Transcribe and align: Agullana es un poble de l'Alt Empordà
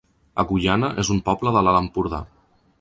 Agullana 0.43 0.89
es 1.05 1.13
un 1.17 1.21
poble 1.29 1.55
de 1.59 1.65
l'Alt 1.67 1.85
Empordà 1.85 2.25